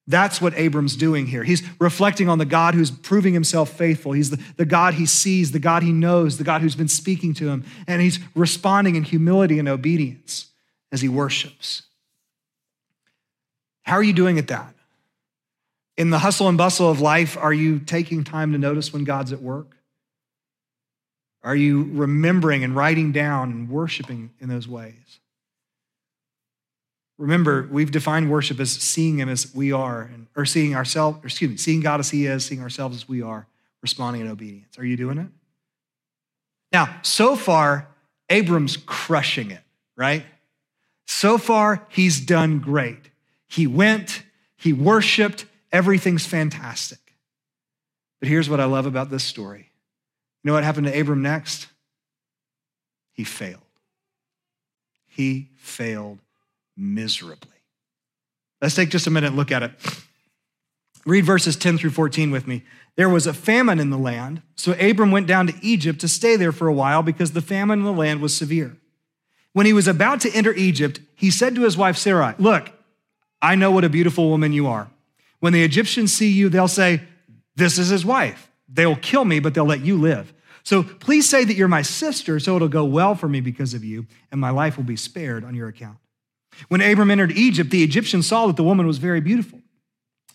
[0.08, 1.44] That's what Abram's doing here.
[1.44, 4.12] He's reflecting on the God who's proving himself faithful.
[4.12, 7.34] He's the, the God he sees, the God he knows, the God who's been speaking
[7.34, 10.46] to him, and he's responding in humility and obedience
[10.90, 11.82] as he worships.
[13.82, 14.74] How are you doing at that?
[15.98, 19.32] In the hustle and bustle of life, are you taking time to notice when God's
[19.32, 19.76] at work?
[21.42, 25.20] Are you remembering and writing down and worshiping in those ways?
[27.18, 31.56] Remember, we've defined worship as seeing Him as we are, or seeing ourselves, excuse me,
[31.56, 33.46] seeing God as He is, seeing ourselves as we are,
[33.82, 34.78] responding in obedience.
[34.78, 35.26] Are you doing it?
[36.72, 37.88] Now, so far,
[38.28, 39.62] Abram's crushing it,
[39.96, 40.24] right?
[41.06, 43.10] So far, he's done great.
[43.48, 44.22] He went,
[44.56, 47.14] he worshiped, everything's fantastic.
[48.20, 49.70] But here's what I love about this story.
[50.42, 51.68] You know what happened to Abram next?
[53.12, 53.62] He failed.
[55.06, 56.18] He failed
[56.78, 57.50] miserably.
[58.62, 59.72] Let's take just a minute and look at it.
[61.04, 62.64] Read verses 10 through 14 with me.
[62.96, 66.36] There was a famine in the land, so Abram went down to Egypt to stay
[66.36, 68.76] there for a while because the famine in the land was severe.
[69.52, 72.70] When he was about to enter Egypt, he said to his wife Sarai, Look,
[73.40, 74.90] I know what a beautiful woman you are.
[75.40, 77.02] When the Egyptians see you, they'll say,
[77.54, 78.50] This is his wife.
[78.68, 80.34] They'll kill me, but they'll let you live.
[80.64, 83.84] So please say that you're my sister, so it'll go well for me because of
[83.84, 85.96] you, and my life will be spared on your account.
[86.66, 89.60] When Abram entered Egypt, the Egyptians saw that the woman was very beautiful.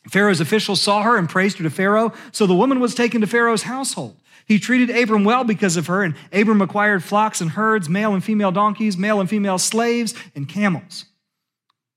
[0.09, 3.27] Pharaoh's officials saw her and praised her to Pharaoh, so the woman was taken to
[3.27, 4.17] Pharaoh's household.
[4.45, 8.23] He treated Abram well because of her, and Abram acquired flocks and herds, male and
[8.23, 11.05] female donkeys, male and female slaves, and camels.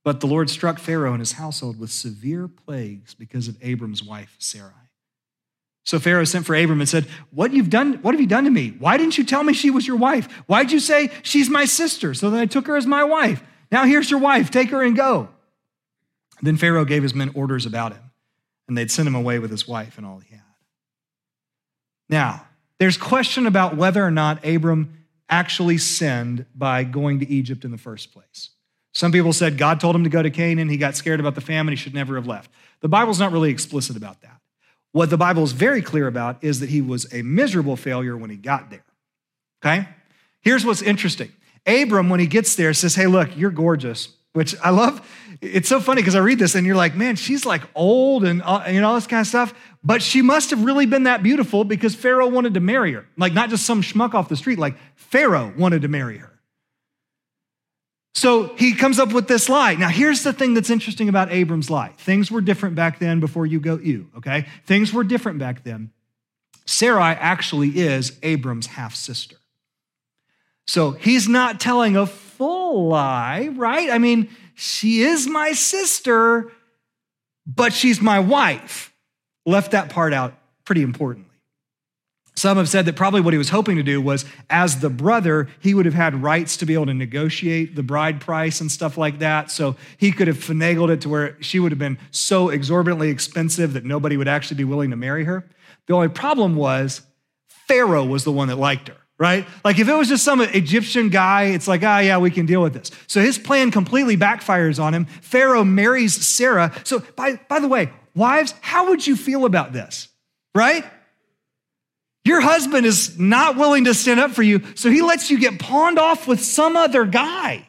[0.05, 4.37] But the Lord struck Pharaoh and his household with severe plagues because of Abram's wife,
[4.39, 4.73] Sarai.
[5.83, 8.51] So Pharaoh sent for Abram and said, What you've done, what have you done to
[8.51, 8.75] me?
[8.79, 10.31] Why didn't you tell me she was your wife?
[10.47, 12.15] Why'd you say she's my sister?
[12.15, 13.43] So then I took her as my wife.
[13.71, 15.29] Now here's your wife, take her and go.
[16.43, 18.11] Then Pharaoh gave his men orders about him,
[18.69, 20.43] and they'd send him away with his wife and all he had.
[22.09, 22.47] Now,
[22.79, 27.79] there's question about whether or not Abram actually sinned by going to Egypt in the
[27.79, 28.51] first place.
[28.93, 30.69] Some people said God told him to go to Canaan.
[30.69, 31.73] He got scared about the famine.
[31.73, 32.51] He should never have left.
[32.81, 34.41] The Bible's not really explicit about that.
[34.93, 38.31] What the Bible is very clear about is that he was a miserable failure when
[38.31, 38.85] he got there.
[39.63, 39.87] Okay?
[40.41, 41.33] Here's what's interesting
[41.67, 45.07] Abram, when he gets there, says, Hey, look, you're gorgeous, which I love.
[45.41, 48.43] It's so funny because I read this and you're like, man, she's like old and
[48.43, 49.53] uh, you know, all this kind of stuff.
[49.85, 53.07] But she must have really been that beautiful because Pharaoh wanted to marry her.
[53.17, 56.33] Like, not just some schmuck off the street, like Pharaoh wanted to marry her.
[58.15, 59.75] So he comes up with this lie.
[59.75, 61.93] Now, here's the thing that's interesting about Abram's lie.
[61.99, 64.47] Things were different back then before you go, you, okay?
[64.65, 65.91] Things were different back then.
[66.65, 69.37] Sarai actually is Abram's half sister.
[70.67, 73.91] So he's not telling a full lie, right?
[73.91, 76.51] I mean, she is my sister,
[77.47, 78.93] but she's my wife.
[79.45, 81.31] Left that part out pretty importantly.
[82.35, 85.49] Some have said that probably what he was hoping to do was, as the brother,
[85.61, 88.99] he would have had rights to be able to negotiate the bride price and stuff
[88.99, 89.51] like that.
[89.51, 93.73] So he could have finagled it to where she would have been so exorbitantly expensive
[93.73, 95.49] that nobody would actually be willing to marry her.
[95.87, 97.01] The only problem was
[97.49, 99.47] Pharaoh was the one that liked her, right?
[99.65, 102.47] Like if it was just some Egyptian guy, it's like, ah, oh, yeah, we can
[102.47, 102.91] deal with this.
[103.07, 105.07] So his plan completely backfires on him.
[105.07, 106.73] Pharaoh marries Sarah.
[106.85, 110.09] So by, by the way, wives, how would you feel about this,
[110.55, 110.85] right?
[112.25, 115.61] Your husband is not willing to stand up for you, so he lets you get
[115.61, 117.67] pawned off with some other guy.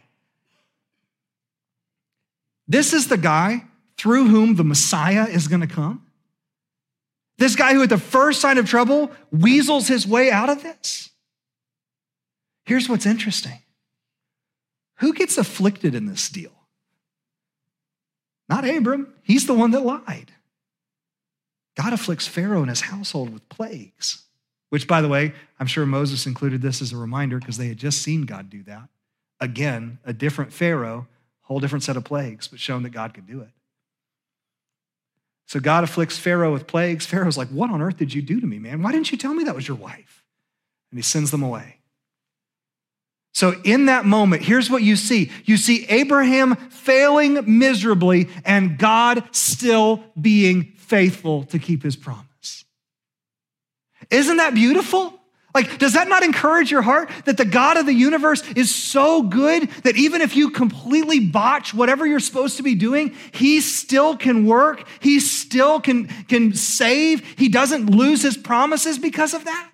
[2.67, 3.63] This is the guy
[3.97, 6.03] through whom the Messiah is going to come.
[7.37, 11.11] This guy who, at the first sign of trouble, weasels his way out of this.
[12.67, 13.61] Here's what's interesting
[14.95, 16.51] who gets afflicted in this deal?
[18.49, 20.33] Not Abram, he's the one that lied.
[21.75, 24.23] God afflicts Pharaoh and his household with plagues.
[24.69, 27.77] Which, by the way, I'm sure Moses included this as a reminder because they had
[27.77, 28.89] just seen God do that.
[29.39, 31.07] Again, a different Pharaoh,
[31.43, 33.51] whole different set of plagues, but shown that God could do it.
[35.45, 37.05] So God afflicts Pharaoh with plagues.
[37.05, 38.81] Pharaoh's like, What on earth did you do to me, man?
[38.81, 40.25] Why didn't you tell me that was your wife?
[40.91, 41.76] And he sends them away.
[43.37, 49.25] So, in that moment, here's what you see you see Abraham failing miserably and God
[49.31, 52.65] still being faithful to keep his promise.
[54.09, 55.13] Isn't that beautiful?
[55.53, 59.21] Like, does that not encourage your heart that the God of the universe is so
[59.21, 64.17] good that even if you completely botch whatever you're supposed to be doing, He still
[64.17, 69.69] can work, He still can, can save, He doesn't lose His promises because of that?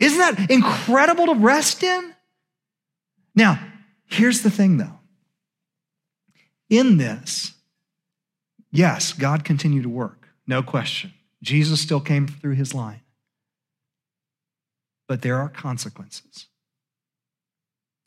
[0.00, 2.11] Isn't that incredible to rest in?
[3.34, 3.60] Now,
[4.06, 4.98] here's the thing though.
[6.68, 7.52] In this,
[8.70, 11.12] yes, God continued to work, no question.
[11.42, 13.02] Jesus still came through His line
[15.12, 16.46] but there are consequences.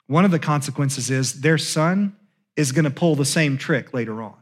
[0.08, 2.16] One of the consequences is their son
[2.56, 4.34] is going to pull the same trick later on,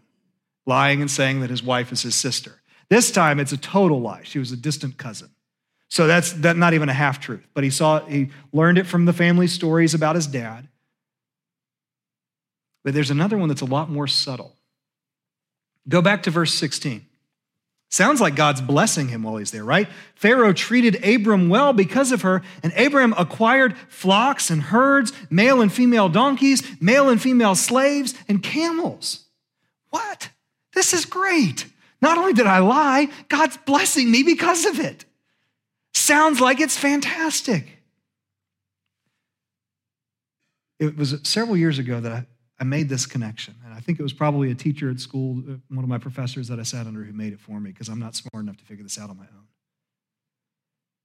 [0.65, 2.61] lying and saying that his wife is his sister.
[2.87, 4.21] This time it's a total lie.
[4.23, 5.29] She was a distant cousin.
[5.89, 7.45] So that's that not even a half truth.
[7.53, 10.69] But he saw he learned it from the family stories about his dad.
[12.83, 14.55] But there's another one that's a lot more subtle.
[15.87, 17.05] Go back to verse 16.
[17.89, 19.87] Sounds like God's blessing him while he's there, right?
[20.15, 25.71] Pharaoh treated Abram well because of her, and Abram acquired flocks and herds, male and
[25.71, 29.25] female donkeys, male and female slaves, and camels.
[29.91, 30.29] What?
[30.73, 31.67] This is great.
[32.01, 35.05] Not only did I lie, God's blessing me because of it.
[35.93, 37.67] Sounds like it's fantastic.
[40.79, 42.25] It was several years ago that I,
[42.63, 43.55] I made this connection.
[43.65, 46.47] And I think it was probably a teacher at school, uh, one of my professors
[46.47, 48.63] that I sat under, who made it for me because I'm not smart enough to
[48.63, 49.47] figure this out on my own.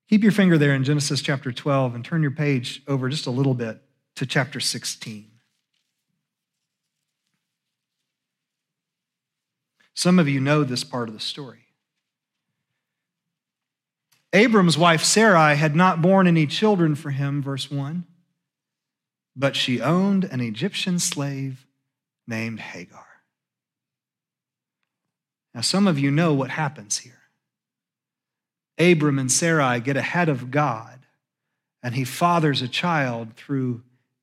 [0.08, 3.32] Keep your finger there in Genesis chapter 12 and turn your page over just a
[3.32, 3.82] little bit
[4.14, 5.32] to chapter 16.
[9.94, 11.64] Some of you know this part of the story.
[14.32, 18.06] Abram's wife Sarai had not borne any children for him, verse 1
[19.38, 21.64] but she owned an Egyptian slave
[22.26, 23.06] named Hagar.
[25.54, 27.20] Now, some of you know what happens here.
[28.78, 31.06] Abram and Sarai get ahead of God,
[31.84, 33.82] and he fathers a child through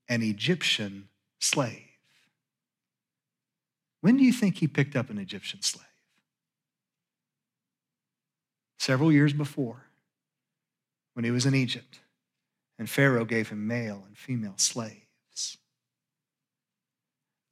[0.10, 1.08] an Egyptian
[1.40, 1.82] slave.
[4.02, 5.86] When do you think he picked up an Egyptian slave?
[8.78, 9.88] Several years before,
[11.14, 12.00] when he was in Egypt,
[12.78, 15.05] and Pharaoh gave him male and female slaves.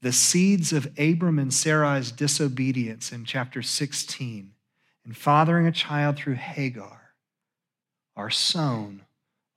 [0.04, 4.52] The seeds of Abram and Sarai's disobedience in chapter 16
[5.06, 7.14] and fathering a child through Hagar
[8.18, 9.04] are sown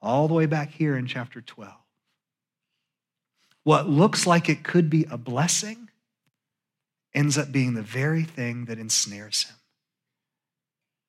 [0.01, 1.73] all the way back here in chapter 12.
[3.65, 5.91] What looks like it could be a blessing
[7.13, 9.57] ends up being the very thing that ensnares him.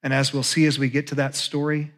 [0.01, 1.91] And as we'll see as we get to that story,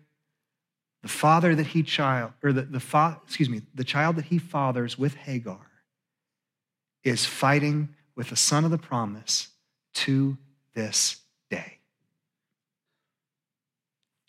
[1.03, 4.39] the father that he child, or the, the fa- excuse me, the child that he
[4.39, 5.68] fathers with Hagar
[7.03, 9.49] is fighting with the son of the promise
[9.93, 10.37] to
[10.73, 11.17] this
[11.49, 11.79] day.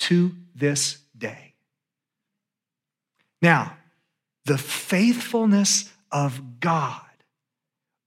[0.00, 1.54] To this day.
[3.42, 3.76] Now,
[4.44, 7.02] the faithfulness of God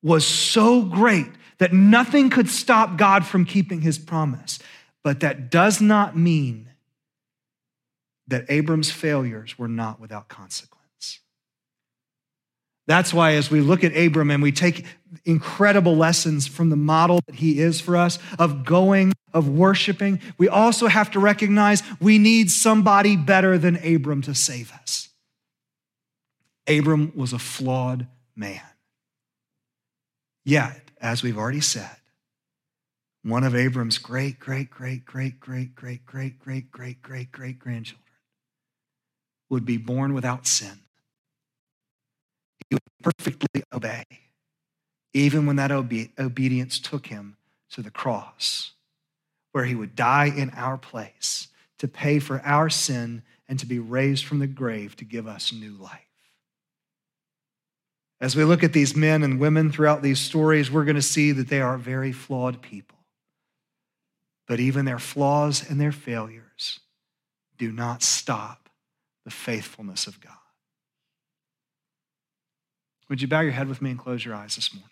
[0.02, 4.60] was so great that nothing could stop God from keeping his promise.
[5.04, 6.70] But that does not mean
[8.28, 10.73] that Abram's failures were not without consequence.
[12.86, 14.86] That's why, as we look at Abram and we take
[15.26, 20.50] incredible lessons from the model that he is for us of going, of worshiping, we
[20.50, 25.10] also have to recognize we need somebody better than Abram to save us.
[26.68, 28.62] Abram was a flawed man.
[30.46, 31.96] Yet, as we've already said,
[33.24, 38.04] one of Abram's great, great, great, great, great, great, great, great, great, great, great grandchildren
[39.50, 40.83] would be born without sin.
[42.74, 44.04] He would perfectly obey,
[45.14, 47.38] even when that obe- obedience took him
[47.70, 48.72] to the cross,
[49.52, 53.78] where he would die in our place to pay for our sin and to be
[53.78, 56.00] raised from the grave to give us new life.
[58.20, 61.32] As we look at these men and women throughout these stories, we're going to see
[61.32, 62.98] that they are very flawed people.
[64.48, 66.80] But even their flaws and their failures
[67.60, 68.68] do not stop
[69.26, 70.34] the faithfulness of God.
[73.14, 74.90] Would you bow your head with me and close your eyes this morning?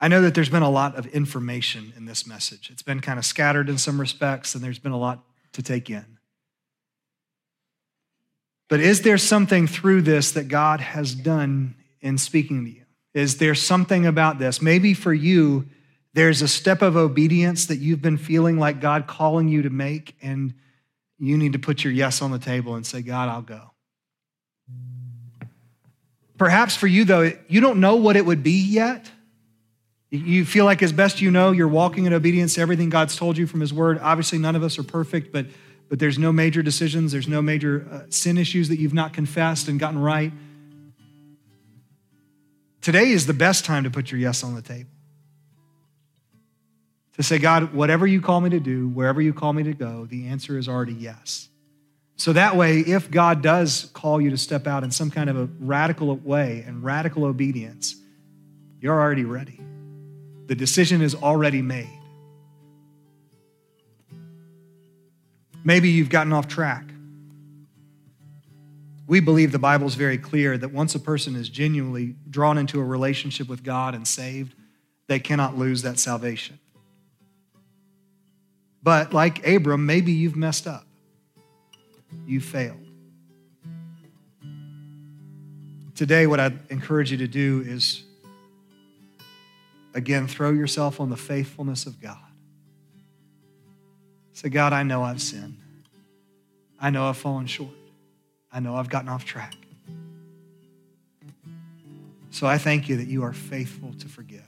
[0.00, 2.70] I know that there's been a lot of information in this message.
[2.70, 5.22] It's been kind of scattered in some respects, and there's been a lot
[5.52, 6.16] to take in.
[8.70, 12.84] But is there something through this that God has done in speaking to you?
[13.12, 14.62] Is there something about this?
[14.62, 15.66] Maybe for you,
[16.14, 20.16] there's a step of obedience that you've been feeling like God calling you to make,
[20.22, 20.54] and
[21.18, 23.72] you need to put your yes on the table and say, God, I'll go.
[26.38, 29.10] Perhaps for you, though, you don't know what it would be yet.
[30.10, 33.38] You feel like, as best you know, you're walking in obedience to everything God's told
[33.38, 33.98] you from His Word.
[34.00, 35.46] Obviously, none of us are perfect, but,
[35.88, 39.68] but there's no major decisions, there's no major uh, sin issues that you've not confessed
[39.68, 40.32] and gotten right.
[42.82, 44.90] Today is the best time to put your yes on the table
[47.16, 50.06] to say, God, whatever you call me to do, wherever you call me to go,
[50.06, 51.48] the answer is already yes.
[52.16, 55.36] So that way, if God does call you to step out in some kind of
[55.36, 57.96] a radical way and radical obedience,
[58.80, 59.60] you're already ready.
[60.46, 61.90] The decision is already made.
[65.64, 66.84] Maybe you've gotten off track.
[69.06, 72.80] We believe the Bible is very clear that once a person is genuinely drawn into
[72.80, 74.54] a relationship with God and saved,
[75.06, 76.58] they cannot lose that salvation.
[78.86, 80.86] But like Abram, maybe you've messed up.
[82.24, 82.86] You failed.
[85.96, 88.04] Today, what I'd encourage you to do is,
[89.92, 92.16] again, throw yourself on the faithfulness of God.
[94.34, 95.58] Say, God, I know I've sinned.
[96.80, 97.74] I know I've fallen short.
[98.52, 99.56] I know I've gotten off track.
[102.30, 104.44] So I thank you that you are faithful to forgive.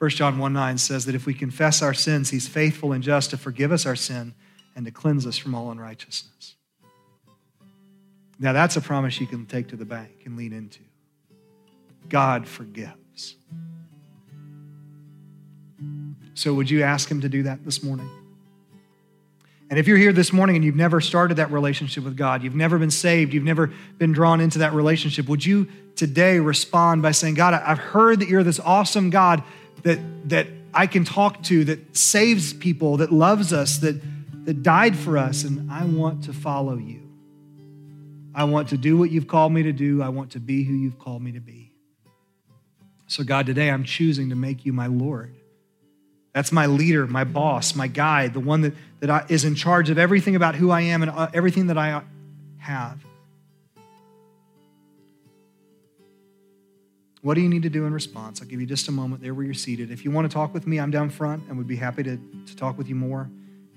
[0.00, 3.28] 1 John 1 9 says that if we confess our sins, he's faithful and just
[3.30, 4.32] to forgive us our sin
[4.74, 6.54] and to cleanse us from all unrighteousness.
[8.38, 10.80] Now, that's a promise you can take to the bank and lean into.
[12.08, 13.36] God forgives.
[16.32, 18.08] So, would you ask him to do that this morning?
[19.68, 22.56] And if you're here this morning and you've never started that relationship with God, you've
[22.56, 27.10] never been saved, you've never been drawn into that relationship, would you today respond by
[27.10, 29.42] saying, God, I've heard that you're this awesome God
[29.82, 34.00] that, that I can talk to that saves people, that loves us, that,
[34.44, 37.00] that died for us, and I want to follow you.
[38.34, 40.02] I want to do what you've called me to do.
[40.02, 41.72] I want to be who you've called me to be.
[43.08, 45.34] So, God, today I'm choosing to make you my Lord.
[46.32, 49.90] That's my leader, my boss, my guide, the one that, that I, is in charge
[49.90, 52.02] of everything about who I am and uh, everything that I
[52.58, 53.04] have.
[57.22, 58.40] What do you need to do in response?
[58.40, 59.90] I'll give you just a moment there where you're seated.
[59.90, 62.16] If you want to talk with me, I'm down front and would be happy to,
[62.46, 63.28] to talk with you more.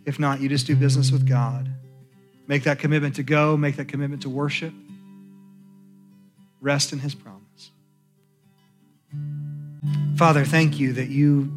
[0.05, 1.69] If not, you just do business with God.
[2.47, 4.73] Make that commitment to go, make that commitment to worship.
[6.61, 7.71] Rest in His promise.
[10.15, 11.51] Father, thank you that you,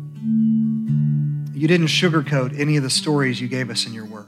[1.53, 4.26] you didn't sugarcoat any of the stories you gave us in your word.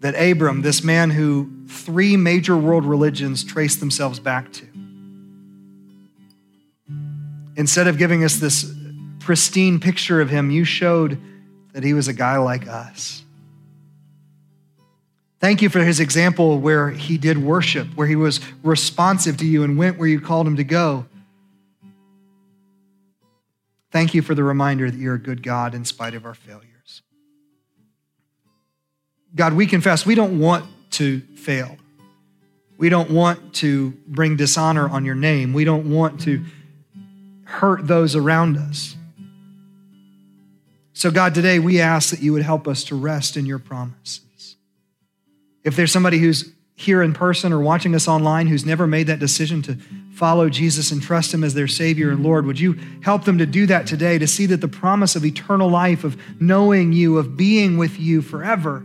[0.00, 4.66] That Abram, this man who three major world religions trace themselves back to,
[7.56, 8.72] instead of giving us this
[9.18, 11.20] pristine picture of him, you showed
[11.72, 13.22] that he was a guy like us.
[15.38, 19.64] Thank you for his example where he did worship, where he was responsive to you
[19.64, 21.06] and went where you called him to go.
[23.90, 27.02] Thank you for the reminder that you're a good God in spite of our failures.
[29.34, 31.76] God, we confess we don't want to fail.
[32.78, 35.52] We don't want to bring dishonor on your name.
[35.52, 36.44] We don't want to
[37.46, 38.96] hurt those around us.
[40.92, 44.56] So, God, today we ask that you would help us to rest in your promises.
[45.62, 49.18] If there's somebody who's here in person or watching us online who's never made that
[49.18, 49.78] decision to
[50.14, 53.46] follow Jesus and trust him as their Savior and Lord, would you help them to
[53.46, 57.36] do that today, to see that the promise of eternal life, of knowing you, of
[57.36, 58.84] being with you forever,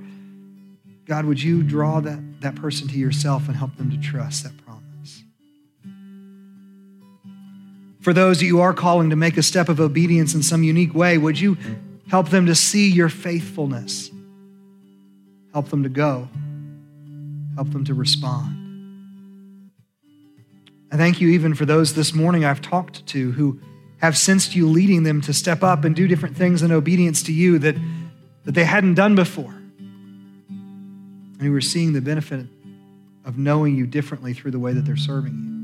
[1.05, 4.57] God, would you draw that, that person to yourself and help them to trust that
[4.65, 4.80] promise?
[8.01, 10.93] For those that you are calling to make a step of obedience in some unique
[10.93, 11.57] way, would you
[12.11, 14.11] Help them to see your faithfulness.
[15.53, 16.27] Help them to go.
[17.55, 19.71] Help them to respond.
[20.91, 23.61] I thank you even for those this morning I've talked to who
[24.01, 27.31] have sensed you leading them to step up and do different things in obedience to
[27.31, 27.77] you that,
[28.43, 29.55] that they hadn't done before.
[30.49, 32.45] And who are seeing the benefit
[33.23, 35.60] of knowing you differently through the way that they're serving you.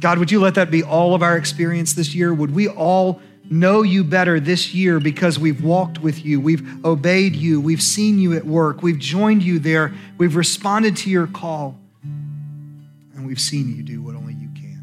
[0.00, 2.32] God, would you let that be all of our experience this year?
[2.32, 3.20] Would we all
[3.50, 8.18] know you better this year because we've walked with you, we've obeyed you, we've seen
[8.18, 13.74] you at work, we've joined you there, we've responded to your call, and we've seen
[13.76, 14.82] you do what only you can.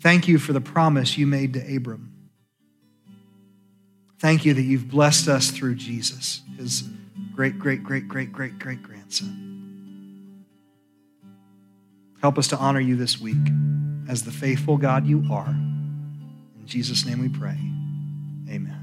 [0.00, 2.06] Thank you for the promise you made to Abram.
[4.20, 6.84] Thank you that you've blessed us through Jesus, his
[7.34, 9.49] great, great, great, great, great, great grandson.
[12.20, 13.36] Help us to honor you this week
[14.08, 15.48] as the faithful God you are.
[15.48, 17.58] In Jesus' name we pray.
[18.48, 18.79] Amen.